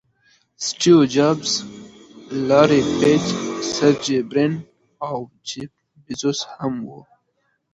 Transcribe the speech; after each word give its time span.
سټیو 0.65 0.97
جابز، 1.15 1.51
لاري 2.49 2.81
پیج، 2.97 3.23
سرجي 3.73 4.17
برین 4.29 4.53
او 5.07 5.17
جیف 5.47 5.71
بیزوز 6.03 6.39
هم 6.55 6.73
وو. 6.87 6.99